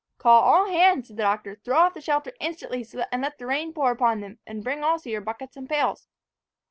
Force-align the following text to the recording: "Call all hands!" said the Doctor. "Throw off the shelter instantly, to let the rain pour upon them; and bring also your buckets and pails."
"Call 0.17 0.41
all 0.41 0.65
hands!" 0.67 1.09
said 1.09 1.17
the 1.17 1.21
Doctor. 1.21 1.53
"Throw 1.63 1.77
off 1.77 1.93
the 1.93 2.01
shelter 2.01 2.31
instantly, 2.39 2.83
to 2.85 3.05
let 3.13 3.37
the 3.37 3.45
rain 3.45 3.71
pour 3.71 3.91
upon 3.91 4.19
them; 4.19 4.39
and 4.47 4.63
bring 4.63 4.83
also 4.83 5.11
your 5.11 5.21
buckets 5.21 5.55
and 5.55 5.69
pails." 5.69 6.07